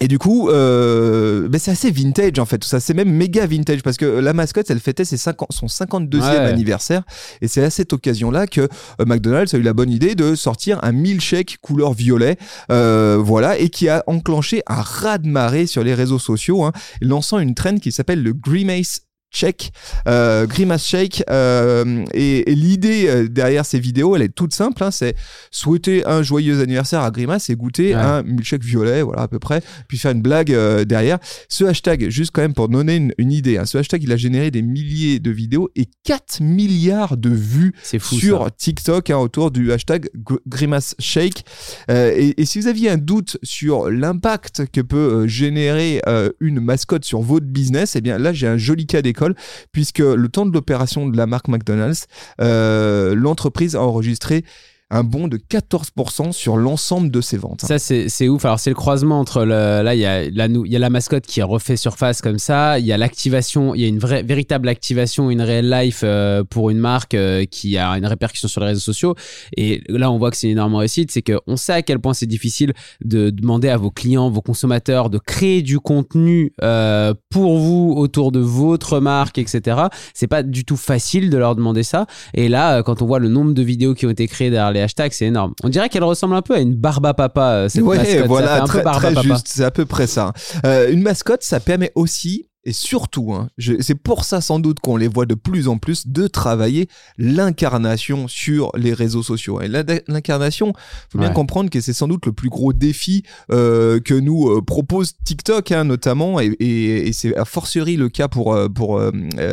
et 0.00 0.08
du 0.08 0.18
coup, 0.18 0.48
euh, 0.50 1.48
ben 1.48 1.58
c'est 1.58 1.70
assez 1.70 1.90
vintage 1.90 2.38
en 2.38 2.44
fait 2.44 2.58
tout 2.58 2.68
ça. 2.68 2.80
C'est 2.80 2.94
même 2.94 3.12
méga 3.12 3.46
vintage 3.46 3.82
parce 3.82 3.96
que 3.96 4.04
la 4.04 4.32
mascotte, 4.32 4.68
elle 4.70 4.80
fêtait 4.80 5.04
ses 5.04 5.16
50, 5.16 5.52
son 5.52 5.66
52e 5.66 6.22
anniversaire. 6.22 7.02
Et 7.40 7.48
c'est 7.48 7.62
à 7.62 7.70
cette 7.70 7.92
occasion-là 7.92 8.48
que 8.48 8.62
euh, 8.62 9.04
McDonald's 9.06 9.54
a 9.54 9.58
eu 9.58 9.62
la 9.62 9.72
bonne 9.72 9.90
idée 9.90 10.16
de 10.16 10.34
sortir 10.34 10.80
un 10.82 10.90
milkshake 10.90 11.58
couleur 11.62 11.92
violet. 11.92 12.36
Euh, 12.72 13.18
voilà. 13.22 13.56
Et 13.58 13.68
qui 13.68 13.88
a 13.88 14.02
enclenché 14.08 14.62
un 14.66 14.80
raz-de-marée 14.80 15.66
sur 15.66 15.84
les 15.84 15.94
réseaux 15.94 16.18
sociaux, 16.18 16.64
hein, 16.64 16.72
lançant 17.00 17.38
une 17.38 17.54
trend 17.54 17.76
qui 17.76 17.92
s'appelle 17.92 18.22
le 18.22 18.32
Grimace 18.32 19.02
Check, 19.34 19.72
euh, 20.06 20.46
Grimace 20.46 20.86
Shake. 20.86 21.24
Euh, 21.28 22.04
et, 22.14 22.44
l'idée 22.46 23.08
euh, 23.08 23.28
derrière 23.28 23.66
ces 23.66 23.80
vidéos, 23.80 24.14
elle 24.14 24.22
est 24.22 24.34
toute 24.34 24.54
simple. 24.54 24.82
Hein, 24.84 24.92
c'est 24.92 25.16
souhaiter 25.50 26.06
un 26.06 26.22
joyeux 26.22 26.60
anniversaire 26.60 27.00
à 27.00 27.10
Grimace 27.10 27.50
et 27.50 27.56
goûter 27.56 27.94
un 27.94 28.22
milkshake 28.22 28.62
violet, 28.62 29.02
voilà 29.02 29.22
à 29.22 29.28
peu 29.28 29.40
près, 29.40 29.60
puis 29.88 29.98
faire 29.98 30.12
une 30.12 30.22
blague 30.22 30.52
euh, 30.52 30.84
derrière. 30.84 31.18
Ce 31.48 31.64
hashtag, 31.64 32.08
juste 32.10 32.30
quand 32.32 32.42
même 32.42 32.54
pour 32.54 32.68
donner 32.68 33.08
une, 33.18 33.32
idée, 33.32 33.58
hein, 33.58 33.66
ce 33.66 33.76
hashtag, 33.76 34.04
il 34.04 34.12
a 34.12 34.16
généré 34.16 34.52
des 34.52 34.62
milliers 34.62 35.18
de 35.18 35.30
vidéos 35.32 35.68
et 35.74 35.86
4 36.04 36.40
milliards 36.40 37.16
de 37.16 37.30
vues 37.30 37.72
sur 37.82 38.54
TikTok 38.54 39.10
hein, 39.10 39.18
autour 39.18 39.50
du 39.50 39.72
hashtag 39.72 40.08
Grimace 40.46 40.94
Shake. 41.00 41.44
Et, 41.88 42.40
et, 42.40 42.44
si 42.44 42.60
vous 42.60 42.68
aviez 42.68 42.90
un 42.90 42.98
doute 42.98 43.38
sur 43.42 43.90
l'impact 43.90 44.66
que 44.70 44.80
peut 44.80 45.26
générer 45.26 46.00
une 46.38 46.60
mascotte 46.60 47.04
sur 47.04 47.20
votre 47.20 47.46
business, 47.46 47.96
eh 47.96 48.00
bien 48.00 48.18
là, 48.18 48.32
j'ai 48.32 48.46
un 48.46 48.58
joli 48.58 48.86
cas 48.86 49.02
d'école 49.02 49.23
puisque 49.72 49.98
le 49.98 50.28
temps 50.28 50.46
de 50.46 50.52
l'opération 50.52 51.08
de 51.08 51.16
la 51.16 51.26
marque 51.26 51.48
McDonald's, 51.48 52.06
euh, 52.40 53.14
l'entreprise 53.14 53.74
a 53.76 53.80
enregistré 53.80 54.44
un 54.90 55.02
bond 55.02 55.28
de 55.28 55.38
14% 55.38 56.32
sur 56.32 56.56
l'ensemble 56.56 57.10
de 57.10 57.20
ses 57.20 57.38
ventes. 57.38 57.62
Ça, 57.62 57.78
c'est 57.78 58.28
ouf. 58.28 58.44
Alors, 58.44 58.60
c'est 58.60 58.70
le 58.70 58.76
croisement 58.76 59.18
entre 59.18 59.44
le. 59.44 59.82
Là, 59.82 59.94
il 59.94 60.00
y, 60.00 60.04
a 60.04 60.28
la, 60.30 60.46
il 60.46 60.72
y 60.72 60.76
a 60.76 60.78
la 60.78 60.90
mascotte 60.90 61.26
qui 61.26 61.42
refait 61.42 61.76
surface 61.76 62.20
comme 62.20 62.38
ça. 62.38 62.78
Il 62.78 62.84
y 62.84 62.92
a 62.92 62.98
l'activation, 62.98 63.74
il 63.74 63.80
y 63.80 63.84
a 63.84 63.88
une 63.88 63.98
vraie, 63.98 64.22
véritable 64.22 64.68
activation, 64.68 65.30
une 65.30 65.40
réelle 65.40 65.70
life 65.70 66.02
euh, 66.04 66.44
pour 66.44 66.70
une 66.70 66.78
marque 66.78 67.14
euh, 67.14 67.44
qui 67.44 67.78
a 67.78 67.90
une 67.92 68.06
répercussion 68.06 68.46
sur 68.46 68.60
les 68.60 68.68
réseaux 68.68 68.80
sociaux. 68.80 69.14
Et 69.56 69.82
là, 69.88 70.10
on 70.10 70.18
voit 70.18 70.30
que 70.30 70.36
c'est 70.36 70.46
une 70.46 70.52
énorme 70.52 70.74
réussite. 70.74 71.10
C'est 71.10 71.22
qu'on 71.22 71.56
sait 71.56 71.72
à 71.72 71.82
quel 71.82 71.98
point 71.98 72.12
c'est 72.12 72.26
difficile 72.26 72.72
de 73.02 73.30
demander 73.30 73.70
à 73.70 73.78
vos 73.78 73.90
clients, 73.90 74.30
vos 74.30 74.42
consommateurs 74.42 75.08
de 75.08 75.18
créer 75.18 75.62
du 75.62 75.80
contenu 75.80 76.52
euh, 76.62 77.14
pour 77.30 77.58
vous 77.58 77.94
autour 77.96 78.32
de 78.32 78.40
votre 78.40 79.00
marque, 79.00 79.38
etc. 79.38 79.86
C'est 80.12 80.26
pas 80.26 80.42
du 80.42 80.64
tout 80.64 80.76
facile 80.76 81.30
de 81.30 81.38
leur 81.38 81.56
demander 81.56 81.82
ça. 81.82 82.06
Et 82.34 82.48
là, 82.48 82.82
quand 82.82 83.00
on 83.00 83.06
voit 83.06 83.18
le 83.18 83.28
nombre 83.28 83.54
de 83.54 83.62
vidéos 83.62 83.94
qui 83.94 84.06
ont 84.06 84.10
été 84.10 84.28
créées 84.28 84.50
derrière 84.50 84.73
les 84.74 84.82
hashtags, 84.82 85.12
c'est 85.12 85.26
énorme. 85.26 85.54
On 85.62 85.68
dirait 85.68 85.88
qu'elle 85.88 86.04
ressemble 86.04 86.34
un 86.34 86.42
peu 86.42 86.54
à 86.54 86.60
une 86.60 86.74
barba 86.74 87.14
papa. 87.14 87.68
Cette 87.68 87.82
ouais, 87.82 88.22
voilà, 88.26 88.62
un 88.62 88.66
très, 88.66 88.82
peu 88.82 88.90
très 88.90 89.22
juste. 89.22 89.48
C'est 89.48 89.64
à 89.64 89.70
peu 89.70 89.86
près 89.86 90.06
ça. 90.06 90.32
Euh, 90.66 90.90
une 90.90 91.02
mascotte, 91.02 91.42
ça 91.42 91.60
permet 91.60 91.92
aussi 91.94 92.48
et 92.64 92.72
surtout, 92.72 93.34
hein, 93.34 93.48
c'est 93.80 93.94
pour 93.94 94.24
ça 94.24 94.40
sans 94.40 94.58
doute 94.58 94.80
qu'on 94.80 94.96
les 94.96 95.08
voit 95.08 95.26
de 95.26 95.34
plus 95.34 95.68
en 95.68 95.78
plus, 95.78 96.06
de 96.06 96.26
travailler 96.26 96.88
l'incarnation 97.18 98.26
sur 98.28 98.70
les 98.76 98.94
réseaux 98.94 99.22
sociaux. 99.22 99.60
Et 99.60 99.68
l'incarnation, 100.08 100.72
faut 101.10 101.18
bien 101.18 101.30
comprendre 101.30 101.68
que 101.68 101.80
c'est 101.80 101.92
sans 101.92 102.08
doute 102.08 102.26
le 102.26 102.32
plus 102.32 102.48
gros 102.48 102.72
défi 102.72 103.22
euh, 103.50 104.00
que 104.00 104.14
nous 104.14 104.48
euh, 104.48 104.62
propose 104.62 105.12
TikTok, 105.24 105.72
hein, 105.72 105.84
notamment, 105.84 106.40
et, 106.40 106.46
et, 106.58 107.08
et 107.08 107.12
c'est 107.12 107.36
a 107.36 107.44
fortiori 107.44 107.96
le 107.96 108.08
cas 108.08 108.28
pour, 108.28 108.54
euh, 108.54 108.68
pour 108.68 108.98
euh, 108.98 109.10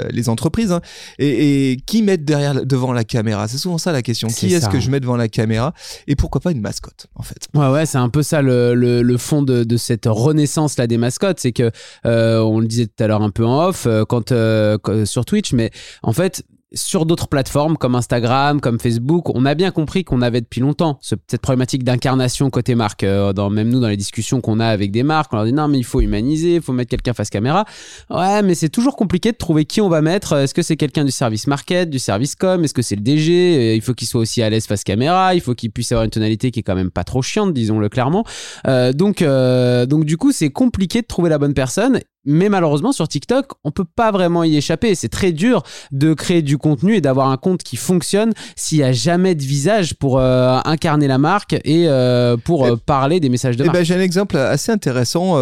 les 0.09 0.29
entreprises. 0.29 0.71
Hein. 0.71 0.81
Et, 1.19 1.71
et, 1.71 1.77
qui 1.77 2.03
mettent 2.03 2.25
derrière, 2.25 2.65
devant 2.65 2.93
la 2.93 3.03
caméra? 3.03 3.47
C'est 3.47 3.57
souvent 3.57 3.77
ça 3.77 3.91
la 3.91 4.01
question. 4.01 4.29
Qui 4.29 4.53
est-ce 4.53 4.69
que 4.69 4.79
je 4.79 4.89
mets 4.89 4.99
devant 4.99 5.17
la 5.17 5.27
caméra? 5.27 5.73
Et 6.07 6.15
pourquoi 6.15 6.39
pas 6.39 6.51
une 6.51 6.61
mascotte, 6.61 7.07
en 7.15 7.23
fait? 7.23 7.47
Ouais, 7.53 7.69
ouais, 7.69 7.85
c'est 7.85 7.97
un 7.97 8.09
peu 8.09 8.23
ça 8.23 8.41
le, 8.41 8.73
le, 8.73 9.01
le 9.01 9.17
fond 9.17 9.41
de, 9.41 9.63
de, 9.63 9.77
cette 9.77 10.05
renaissance 10.05 10.77
là 10.77 10.87
des 10.87 10.97
mascottes, 10.97 11.39
c'est 11.39 11.51
que 11.51 11.71
on 12.03 12.59
le 12.59 12.67
disait 12.67 12.87
alors 13.01 13.21
un 13.21 13.29
peu 13.29 13.45
en 13.45 13.67
off 13.67 13.85
euh, 13.85 14.05
quand, 14.05 14.31
euh, 14.31 14.77
sur 15.05 15.25
Twitch, 15.25 15.53
mais 15.53 15.71
en 16.03 16.13
fait, 16.13 16.43
sur 16.73 17.05
d'autres 17.05 17.27
plateformes 17.27 17.75
comme 17.75 17.95
Instagram, 17.95 18.61
comme 18.61 18.79
Facebook, 18.79 19.29
on 19.35 19.45
a 19.45 19.55
bien 19.55 19.71
compris 19.71 20.05
qu'on 20.05 20.21
avait 20.21 20.39
depuis 20.39 20.61
longtemps 20.61 20.99
cette 21.01 21.41
problématique 21.41 21.83
d'incarnation 21.83 22.49
côté 22.49 22.75
marque. 22.75 23.03
Euh, 23.03 23.33
dans, 23.33 23.49
même 23.49 23.69
nous, 23.69 23.81
dans 23.81 23.89
les 23.89 23.97
discussions 23.97 24.39
qu'on 24.39 24.59
a 24.59 24.67
avec 24.67 24.91
des 24.91 25.03
marques, 25.03 25.33
on 25.33 25.35
leur 25.35 25.45
dit 25.45 25.53
non, 25.53 25.67
mais 25.67 25.79
il 25.79 25.83
faut 25.83 25.99
humaniser, 25.99 26.55
il 26.55 26.61
faut 26.61 26.71
mettre 26.71 26.91
quelqu'un 26.91 27.13
face 27.13 27.29
caméra. 27.29 27.65
Ouais, 28.09 28.41
mais 28.41 28.55
c'est 28.55 28.69
toujours 28.69 28.95
compliqué 28.95 29.33
de 29.33 29.37
trouver 29.37 29.65
qui 29.65 29.81
on 29.81 29.89
va 29.89 30.01
mettre. 30.01 30.33
Est-ce 30.33 30.53
que 30.53 30.61
c'est 30.61 30.77
quelqu'un 30.77 31.03
du 31.03 31.11
service 31.11 31.47
market, 31.47 31.89
du 31.89 31.99
service 31.99 32.35
com? 32.35 32.63
Est-ce 32.63 32.73
que 32.73 32.81
c'est 32.81 32.95
le 32.95 33.01
DG 33.01 33.75
Il 33.75 33.81
faut 33.81 33.93
qu'il 33.93 34.07
soit 34.07 34.21
aussi 34.21 34.41
à 34.41 34.49
l'aise 34.49 34.65
face 34.65 34.85
caméra. 34.85 35.35
Il 35.35 35.41
faut 35.41 35.55
qu'il 35.55 35.71
puisse 35.71 35.91
avoir 35.91 36.05
une 36.05 36.11
tonalité 36.11 36.51
qui 36.51 36.61
est 36.61 36.63
quand 36.63 36.75
même 36.75 36.91
pas 36.91 37.03
trop 37.03 37.21
chiante, 37.21 37.53
disons-le 37.53 37.89
clairement. 37.89 38.23
Donc, 38.65 39.23
donc, 39.23 40.05
du 40.05 40.17
coup, 40.17 40.31
c'est 40.31 40.51
compliqué 40.51 41.01
de 41.01 41.07
trouver 41.07 41.29
la 41.29 41.37
bonne 41.37 41.53
personne. 41.53 41.99
Mais 42.25 42.49
malheureusement, 42.49 42.91
sur 42.91 43.07
TikTok, 43.07 43.53
on 43.63 43.71
peut 43.71 43.85
pas 43.85 44.11
vraiment 44.11 44.43
y 44.43 44.55
échapper. 44.55 44.93
C'est 44.93 45.09
très 45.09 45.31
dur 45.31 45.63
de 45.91 46.13
créer 46.13 46.41
du 46.41 46.57
contenu 46.57 46.95
et 46.95 47.01
d'avoir 47.01 47.29
un 47.29 47.37
compte 47.37 47.63
qui 47.63 47.77
fonctionne 47.77 48.33
s'il 48.55 48.77
y 48.77 48.83
a 48.83 48.91
jamais 48.91 49.33
de 49.33 49.41
visage 49.41 49.95
pour 49.95 50.19
euh, 50.19 50.59
incarner 50.65 51.07
la 51.07 51.17
marque 51.17 51.53
et 51.65 51.87
euh, 51.87 52.37
pour 52.37 52.65
euh, 52.65 52.75
parler 52.75 53.19
des 53.19 53.29
messages 53.29 53.57
de 53.57 53.63
eh 53.63 53.67
marque. 53.67 53.77
Ben, 53.77 53.83
j'ai 53.83 53.95
un 53.95 54.01
exemple 54.01 54.37
assez 54.37 54.71
intéressant 54.71 55.37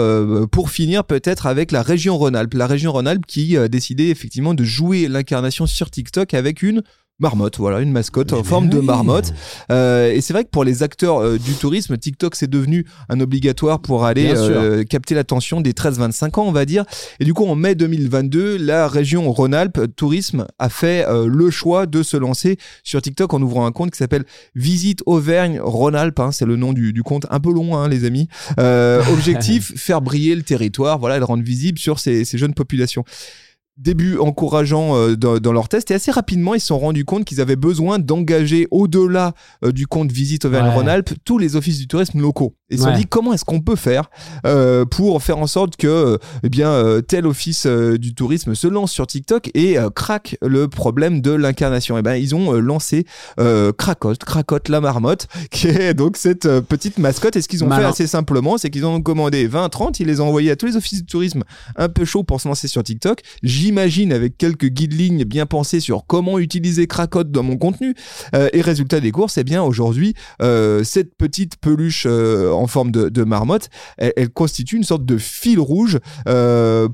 pour 0.51 0.69
finir 0.69 1.03
peut-être 1.03 1.47
avec 1.47 1.71
la 1.71 1.81
région 1.81 2.17
Rhône-Alpes. 2.17 2.53
La 2.53 2.67
région 2.67 2.91
Rhône-Alpes 2.91 3.25
qui 3.25 3.57
a 3.57 3.67
décidé 3.67 4.09
effectivement 4.09 4.53
de 4.53 4.63
jouer 4.63 5.07
l'incarnation 5.07 5.65
sur 5.65 5.89
TikTok 5.89 6.33
avec 6.33 6.61
une 6.61 6.81
marmotte, 7.19 7.57
voilà, 7.57 7.81
une 7.81 7.91
mascotte 7.91 8.33
en 8.33 8.43
forme 8.43 8.69
de 8.69 8.79
marmotte. 8.79 9.33
Euh, 9.71 10.11
et 10.11 10.21
c'est 10.21 10.33
vrai 10.33 10.43
que 10.45 10.49
pour 10.49 10.63
les 10.63 10.83
acteurs 10.83 11.19
euh, 11.19 11.37
du 11.37 11.53
tourisme, 11.53 11.97
TikTok 11.97 12.35
c'est 12.35 12.49
devenu 12.49 12.85
un 13.09 13.19
obligatoire 13.19 13.79
pour 13.81 14.05
aller 14.05 14.33
euh, 14.35 14.83
capter 14.83 15.15
l'attention 15.15 15.61
des 15.61 15.73
13-25 15.73 16.39
ans, 16.39 16.45
on 16.45 16.51
va 16.51 16.65
dire. 16.65 16.85
Et 17.19 17.25
du 17.25 17.33
coup, 17.33 17.45
en 17.45 17.55
mai 17.55 17.75
2022, 17.75 18.57
la 18.57 18.87
région 18.87 19.31
Rhône-Alpes 19.31 19.95
Tourisme 19.95 20.45
a 20.59 20.69
fait 20.69 21.05
euh, 21.07 21.27
le 21.27 21.49
choix 21.49 21.85
de 21.85 22.03
se 22.03 22.15
lancer 22.15 22.57
sur 22.83 23.01
TikTok 23.01 23.33
en 23.33 23.41
ouvrant 23.41 23.65
un 23.65 23.71
compte 23.71 23.91
qui 23.91 23.97
s'appelle 23.97 24.23
Visite 24.55 25.03
Auvergne 25.05 25.59
Rhône-Alpes. 25.61 26.19
Hein, 26.19 26.31
c'est 26.31 26.45
le 26.45 26.55
nom 26.55 26.73
du, 26.73 26.93
du, 26.93 27.03
compte, 27.03 27.25
un 27.29 27.39
peu 27.39 27.51
long, 27.51 27.75
hein, 27.75 27.89
les 27.89 28.05
amis. 28.05 28.29
objectif 28.57 29.73
faire 29.75 30.01
briller 30.01 30.35
le 30.35 30.43
territoire, 30.43 30.99
voilà, 30.99 31.17
et 31.17 31.19
le 31.19 31.25
rendre 31.25 31.43
visible 31.43 31.79
sur 31.79 31.99
ces, 31.99 32.23
ces 32.23 32.37
jeunes 32.37 32.53
populations 32.53 33.03
début 33.79 34.17
encourageant 34.17 34.95
euh, 34.95 35.15
dans, 35.15 35.51
leur 35.53 35.69
test 35.69 35.89
et 35.91 35.93
assez 35.93 36.11
rapidement 36.11 36.53
ils 36.53 36.59
se 36.59 36.67
sont 36.67 36.79
rendus 36.79 37.05
compte 37.05 37.25
qu'ils 37.25 37.41
avaient 37.41 37.55
besoin 37.55 37.97
d'engager 37.97 38.67
au-delà 38.71 39.33
euh, 39.63 39.71
du 39.71 39.87
compte 39.87 40.11
Visite 40.11 40.45
Auvergne-Rhône-Alpes 40.45 41.13
tous 41.23 41.37
les 41.37 41.55
offices 41.55 41.79
du 41.79 41.87
tourisme 41.87 42.19
locaux. 42.19 42.55
Et 42.69 42.75
ils 42.75 42.79
se 42.79 42.83
sont 42.83 42.93
dit 42.93 43.05
comment 43.05 43.33
est-ce 43.33 43.45
qu'on 43.45 43.61
peut 43.61 43.75
faire 43.75 44.09
euh, 44.45 44.85
pour 44.85 45.23
faire 45.23 45.39
en 45.39 45.47
sorte 45.47 45.75
que 45.77 46.19
eh 46.43 46.49
bien 46.49 46.99
tel 47.07 47.25
office 47.25 47.65
du 47.65 48.13
tourisme 48.13 48.53
se 48.53 48.67
lance 48.67 48.91
sur 48.91 49.07
TikTok 49.07 49.49
et 49.55 49.77
craque 49.95 50.37
le 50.41 50.67
problème 50.67 51.21
de 51.21 51.31
l'incarnation? 51.31 51.95
Et 51.97 51.99
eh 51.99 52.03
ben 52.03 52.15
ils 52.15 52.35
ont 52.35 52.53
lancé 52.53 53.05
Cracotte, 53.77 54.23
Cracotte 54.23 54.69
la 54.69 54.81
marmotte 54.81 55.27
qui 55.51 55.67
est 55.67 55.93
donc 55.93 56.17
cette 56.17 56.47
petite 56.61 56.99
mascotte 56.99 57.35
et 57.35 57.41
ce 57.41 57.47
qu'ils 57.47 57.63
ont 57.63 57.71
fait 57.71 57.83
assez 57.83 58.07
simplement 58.07 58.57
c'est 58.57 58.69
qu'ils 58.69 58.85
ont 58.85 59.01
commandé 59.01 59.47
20 59.47 59.69
30, 59.69 59.99
ils 59.99 60.07
les 60.07 60.19
ont 60.19 60.27
envoyés 60.27 60.51
à 60.51 60.55
tous 60.55 60.65
les 60.65 60.75
offices 60.75 60.99
du 60.99 61.05
tourisme 61.05 61.43
un 61.75 61.89
peu 61.89 62.05
chauds 62.05 62.23
pour 62.23 62.41
se 62.41 62.47
lancer 62.47 62.67
sur 62.67 62.83
TikTok. 62.83 63.21
J'imagine, 63.69 64.11
avec 64.13 64.35
quelques 64.35 64.65
guides 64.65 64.93
lignes 64.93 65.25
bien 65.25 65.45
pensés 65.45 65.79
sur 65.79 66.07
comment 66.07 66.39
utiliser 66.39 66.87
Krakotte 66.87 67.29
dans 67.29 67.43
mon 67.43 67.55
contenu. 67.55 67.93
Euh, 68.33 68.49
et 68.51 68.61
résultat 68.61 68.99
des 68.99 69.11
courses, 69.11 69.37
eh 69.37 69.43
bien 69.43 69.61
aujourd'hui, 69.61 70.15
euh, 70.41 70.83
cette 70.83 71.15
petite 71.15 71.57
peluche 71.57 72.07
euh, 72.09 72.51
en 72.51 72.65
forme 72.65 72.89
de, 72.89 73.23
marmotte, 73.23 73.69
elle, 73.99 74.29
constitue 74.29 74.77
une 74.77 74.83
sorte 74.83 75.05
de 75.05 75.19
fil 75.19 75.59
rouge 75.59 75.99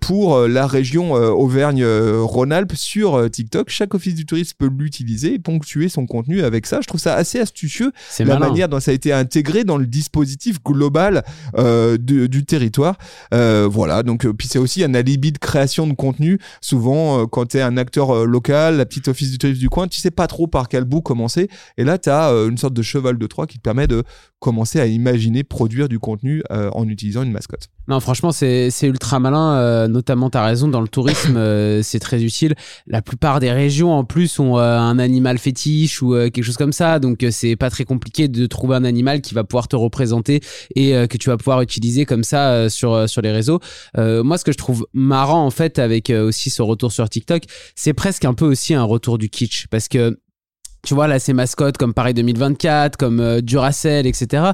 pour 0.02 0.40
la 0.40 0.68
région 0.68 1.14
Auvergne-Rhône-Alpes 1.14 2.74
sur 2.76 3.30
TikTok. 3.30 3.70
Chaque 3.70 3.94
office 3.94 4.16
du 4.16 4.26
tourisme 4.26 4.56
peut 4.58 4.70
l'utiliser 4.78 5.36
et 5.36 5.40
ponctuer 5.40 5.88
son 5.88 6.06
contenu 6.06 6.42
avec 6.42 6.66
ça. 6.66 6.80
Je 6.82 6.88
trouve 6.88 7.00
ça 7.00 7.16
assez 7.16 7.40
astucieux 7.40 7.92
la 8.20 8.38
manière 8.38 8.68
dont 8.68 8.80
ça 8.82 8.92
a 8.92 8.94
été 8.94 9.14
intégré 9.14 9.64
dans 9.64 9.78
le 9.78 9.86
dispositif 9.86 10.62
global 10.62 11.24
du 12.00 12.46
territoire. 12.46 12.98
voilà, 13.32 14.04
donc 14.04 14.28
puis 14.34 14.48
c'est 14.48 14.60
aussi 14.60 14.84
un 14.84 14.94
alibi 14.94 15.32
de 15.32 15.38
création 15.38 15.88
de 15.88 15.94
contenu 15.94 16.40
souvent 16.66 17.22
euh, 17.22 17.26
quand 17.28 17.46
tu 17.46 17.58
es 17.58 17.62
un 17.62 17.78
acteur 17.78 18.10
euh, 18.10 18.26
local, 18.26 18.78
la 18.78 18.86
petite 18.86 19.08
office 19.08 19.30
du 19.30 19.38
tourisme 19.38 19.60
du 19.60 19.70
coin, 19.70 19.88
tu 19.88 20.00
sais 20.00 20.12
pas 20.12 20.26
trop 20.26 20.48
par 20.48 20.68
quel 20.68 20.84
bout 20.84 21.02
commencer. 21.02 21.48
Et 21.78 21.84
là, 21.84 22.00
tu 22.00 22.10
as 22.10 22.32
euh, 22.32 22.50
une 22.50 22.58
sorte 22.58 22.74
de 22.74 22.82
cheval 22.82 23.20
de 23.20 23.28
Troie 23.28 23.46
qui 23.46 23.58
te 23.58 23.62
permet 23.62 23.86
de 23.86 24.04
commencer 24.40 24.80
à 24.80 24.88
imaginer 24.88 25.44
produire 25.44 25.90
du 25.90 25.98
contenu 25.98 26.44
en 26.52 26.88
utilisant 26.88 27.24
une 27.24 27.32
mascotte. 27.32 27.70
Non, 27.88 28.00
franchement, 28.00 28.32
c'est 28.32 28.70
ultra 28.84 29.20
malin. 29.20 29.88
notamment, 29.88 30.30
tu 30.30 30.38
as 30.38 30.46
raison, 30.46 30.68
dans 30.68 30.82
le 30.82 30.88
tourisme, 30.88 31.40
c'est 31.82 31.98
très 31.98 32.24
utile. 32.24 32.54
La 32.86 33.02
plupart 33.02 33.40
des 33.40 33.52
régions, 33.52 33.92
en 33.92 34.04
plus, 34.04 34.38
ont 34.40 34.58
un 34.58 35.00
animal 35.00 35.40
fétiche 35.40 36.04
ou 36.04 36.14
quelque 36.14 36.44
chose 36.44 36.58
comme 36.58 36.74
ça. 36.74 37.00
Donc, 37.00 37.26
c'est 37.32 37.56
pas 37.56 37.72
très 37.72 37.86
compliqué 37.86 38.28
de 38.28 38.46
trouver 38.46 38.76
un 38.76 38.84
animal 38.84 39.22
qui 39.22 39.34
va 39.34 39.44
pouvoir 39.44 39.68
te 39.68 39.76
représenter 39.76 40.42
et 40.76 40.92
que 41.08 41.18
tu 41.18 41.30
vas 41.32 41.38
pouvoir 41.38 41.64
utiliser 41.64 42.06
comme 42.06 42.24
ça 42.24 42.70
sur, 42.70 43.10
sur 43.10 43.24
les 43.24 43.32
réseaux. 43.32 43.60
moi, 43.98 44.38
ce 44.38 44.44
que 44.44 44.52
je 44.52 44.58
trouve 44.58 44.86
marrant, 44.94 45.44
en 45.44 45.52
fait, 45.52 45.80
avec 45.80 46.12
aussi 46.12 46.52
ce 46.56 46.62
retour 46.62 46.92
sur 46.92 47.10
TikTok, 47.10 47.44
c'est 47.76 47.94
presque 47.94 48.26
un 48.26 48.34
peu 48.34 48.46
aussi 48.46 48.74
un 48.74 48.84
retour 48.84 49.18
du 49.18 49.30
kitsch. 49.30 49.68
Parce 49.68 49.88
que 49.88 50.20
tu 50.84 50.94
vois 50.94 51.08
là 51.08 51.20
ces 51.20 51.34
mascottes 51.34 51.78
comme 51.78 51.94
Paris 51.94 52.14
2024, 52.14 52.98
comme 52.98 53.20
euh, 53.20 53.42
Duracell, 53.42 54.06
etc 54.06 54.52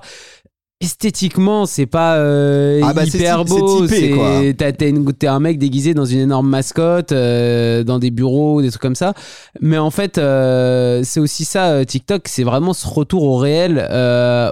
esthétiquement 0.82 1.68
c'est 1.68 1.86
pas 1.86 2.16
euh, 2.16 2.82
ah 2.84 2.94
bah, 2.94 3.06
hyper 3.06 3.46
beau 3.46 3.88
c'est 3.88 4.56
t'es 4.58 5.28
un 5.28 5.40
mec 5.40 5.60
déguisé 5.60 5.94
dans 5.94 6.06
une 6.06 6.20
énorme 6.20 6.50
mascotte 6.50 7.12
euh, 7.12 7.84
dans 7.84 8.00
des 8.00 8.10
bureaux 8.10 8.62
des 8.62 8.70
trucs 8.70 8.82
comme 8.82 8.96
ça. 8.96 9.14
Mais 9.62 9.78
en 9.78 9.92
fait 9.92 10.18
euh, 10.18 11.02
c'est 11.04 11.20
aussi 11.20 11.46
ça 11.46 11.86
TikTok 11.86 12.28
c'est 12.28 12.44
vraiment 12.44 12.74
ce 12.74 12.88
retour 12.88 13.24
au 13.24 13.38
réel 13.38 13.78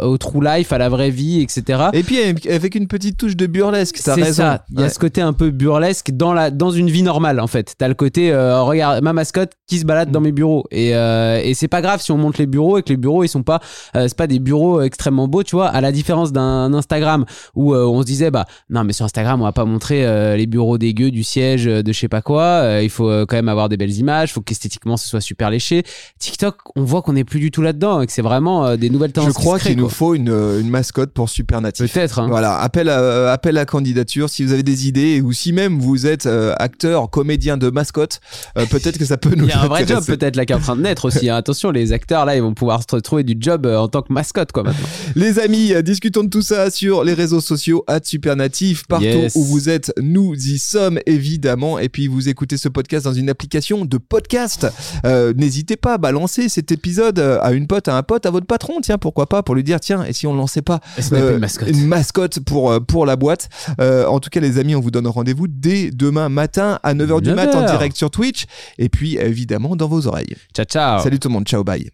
au 0.04 0.18
true 0.18 0.44
life 0.44 0.72
à 0.72 0.78
la 0.78 0.90
vraie 0.90 1.10
vie 1.10 1.42
etc 1.42 1.86
et 1.94 2.04
puis 2.04 2.18
avec 2.50 2.76
une 2.76 2.88
petite 2.88 3.18
touche 3.18 3.36
de 3.36 3.48
burlesque 3.48 3.98
c'est 3.98 4.34
ça 4.34 4.64
il 4.72 4.80
y 4.80 4.84
a 4.84 4.90
ce 4.90 5.00
côté 5.00 5.22
un 5.22 5.34
peu 5.34 5.50
burlesque 5.50 6.12
dans 6.12 6.34
la 6.34 6.52
dans 6.52 6.70
une 6.72 6.90
vie 6.90 7.04
normale 7.04 7.40
en 7.40 7.48
fait. 7.48 7.74
T'as 7.78 7.88
le 7.88 7.96
côté 7.96 8.32
regarde 8.34 9.04
ma 9.04 9.14
mascotte 9.14 9.54
qui 9.68 9.80
se 9.80 9.86
balade 9.86 10.12
dans 10.12 10.22
mes 10.22 10.32
bureaux. 10.32 10.66
Et, 10.72 10.90
et 10.90 11.54
c'est 11.56 11.68
pas 11.68 11.82
grave 11.82 12.02
si 12.02 12.12
on 12.12 12.18
monte 12.18 12.38
les 12.38 12.46
bureaux 12.46 12.78
et 12.78 12.84
que 12.84 12.90
les 12.90 12.98
bureaux 12.98 13.24
ils 13.24 13.30
sont 13.30 13.44
pas 13.44 13.62
c'est 13.94 14.16
pas 14.16 14.28
des 14.28 14.40
bureaux 14.40 14.82
extrêmement 14.82 15.28
beaux 15.28 15.44
tu 15.44 15.56
vois. 15.56 15.68
À 15.68 15.82
la 15.82 15.92
différence 15.92 16.19
différence 16.26 16.32
d'un 16.32 16.74
Instagram 16.74 17.26
où 17.56 17.76
on 17.76 18.02
se 18.02 18.06
disait 18.06 18.32
bah 18.32 18.46
non 18.70 18.84
mais 18.84 18.94
sur 18.94 19.06
Instagram 19.06 19.42
on 19.42 19.46
va 19.46 19.52
pas 19.52 19.66
montrer 19.66 20.06
les 20.38 20.48
bureaux 20.48 20.78
dégueux 20.78 21.12
du 21.12 21.24
siège 21.24 21.66
de 21.66 21.84
je 21.86 21.98
sais 21.98 22.08
pas 22.08 22.22
quoi. 22.22 22.80
il 22.82 22.90
faut 22.90 23.10
quand 23.26 23.36
même 23.36 23.50
avoir 23.50 23.70
des 23.70 23.78
belles 23.78 23.96
images, 23.98 24.34
faut 24.34 24.42
qu'esthétiquement 24.42 24.98
ce 24.98 25.08
soit 25.08 25.22
super 25.22 25.50
léché. 25.50 25.84
TikTok, 26.20 26.56
on 26.76 26.84
voit 26.84 27.02
qu'on 27.02 27.14
n'est 27.14 27.24
plus 27.24 27.40
du 27.40 27.52
tout 27.52 27.62
là-dedans 27.62 28.02
et 28.02 28.08
que 28.08 28.12
c'est 28.12 28.22
vraiment 28.22 28.76
des 28.76 28.90
nouvelles 28.90 29.12
tendances. 29.12 29.34
Je 29.34 29.40
crois 29.40 29.60
qu'il 29.60 29.78
nous 29.78 29.90
faut 29.90 30.16
une, 30.16 30.30
une, 30.30 30.70
mascotte 30.70 31.12
pour 31.12 31.30
Supernatif. 31.30 31.92
Peut-être. 31.92 32.20
Hein. 32.20 32.28
Voilà, 32.30 32.58
appel 32.60 32.90
à, 32.90 33.32
appel 33.32 33.58
à 33.58 33.66
candidature 33.66 34.30
si 34.30 34.44
vous 34.44 34.54
avez 34.54 34.64
des 34.64 34.88
idées 34.88 35.22
ou 35.22 35.34
si 35.34 35.54
même 35.54 35.80
vous 35.80 36.06
êtes 36.06 36.28
acteur, 36.58 37.10
comédien 37.10 37.58
de 37.58 37.70
mascotte, 37.70 38.20
peut-être 38.56 38.98
que 38.98 39.06
ça 39.06 39.18
peut 39.18 39.36
nous. 39.36 39.46
Il 39.46 39.50
y 39.50 39.54
a 39.54 39.62
un 39.62 39.68
vrai 39.68 39.86
job 39.86 40.04
peut-être 40.06 40.36
là 40.36 40.46
qui 40.46 40.54
est 40.54 40.56
en 40.56 40.60
train 40.60 40.76
de 40.76 40.82
naître 40.82 41.06
aussi. 41.06 41.30
Hein. 41.30 41.36
Attention, 41.36 41.72
les 41.72 41.94
acteurs 41.94 42.26
là, 42.26 42.36
ils 42.36 42.42
vont 42.42 42.54
pouvoir 42.54 42.82
se 42.82 42.96
retrouver 42.96 43.24
du 43.24 43.36
job 43.40 43.66
en 43.66 43.88
tant 43.88 44.02
que 44.02 44.12
mascotte 44.12 44.52
quoi 44.52 44.64
maintenant. 44.64 44.88
Les 45.16 45.40
amis, 45.40 45.74
discutons 46.10 46.24
de 46.24 46.30
tout 46.30 46.42
ça 46.42 46.72
sur 46.72 47.04
les 47.04 47.14
réseaux 47.14 47.40
sociaux 47.40 47.84
à 47.86 48.00
Supernatif. 48.02 48.88
Partout 48.88 49.28
où 49.36 49.44
vous 49.44 49.70
êtes, 49.70 49.94
nous 50.02 50.34
y 50.34 50.58
sommes 50.58 51.00
évidemment. 51.06 51.78
Et 51.78 51.88
puis 51.88 52.08
vous 52.08 52.30
écoutez 52.30 52.58
ce 52.58 52.68
podcast 52.68 53.06
dans 53.06 53.14
une 53.14 53.30
application 53.30 53.86
de 53.86 53.98
podcast. 54.00 54.66
Euh, 55.06 55.34
n'hésitez 55.38 55.78
pas 55.78 55.94
à 55.94 55.98
balancer 56.00 56.50
cet 56.50 56.72
épisode 56.72 57.20
à 57.20 57.52
une 57.52 57.68
pote, 57.68 57.88
à 57.88 57.96
un 57.96 58.02
pote, 58.02 58.26
à 58.26 58.32
votre 58.32 58.48
patron. 58.48 58.82
Tiens, 58.82 58.98
pourquoi 58.98 59.28
pas 59.30 59.44
pour 59.44 59.54
lui 59.54 59.64
dire 59.64 59.80
tiens, 59.80 60.04
et 60.04 60.14
si 60.14 60.26
on 60.26 60.34
lançait 60.34 60.64
pas 60.64 60.80
euh, 61.14 61.34
une, 61.36 61.40
mascotte. 61.40 61.70
une, 61.70 61.86
mascotte. 61.86 62.40
pour 62.40 62.72
euh, 62.72 62.80
pour 62.80 63.06
la 63.06 63.16
boîte. 63.16 63.48
en 63.78 64.20
tout 64.20 64.32
cas, 64.32 64.40
les 64.40 64.58
amis, 64.58 64.74
on 64.74 64.80
vous 64.80 64.92
donne 64.92 65.06
rendez-vous 65.06 65.48
dès 65.48 65.92
demain 65.92 66.30
matin 66.30 66.80
à 66.82 66.96
9h 66.96 67.22
du 67.22 67.34
matin 67.36 67.60
en 67.60 67.66
direct 67.68 67.96
sur 67.96 68.10
Twitch. 68.10 68.46
Et 68.80 68.90
puis 68.90 69.18
évidemment 69.18 69.76
dans 69.76 69.88
vos 69.88 70.08
oreilles. 70.08 70.36
Ciao 70.56 70.66
ciao. 70.66 71.04
Salut 71.04 71.20
tout 71.20 71.28
le 71.28 71.34
monde. 71.34 71.46
Ciao 71.46 71.64
bye. 71.64 71.92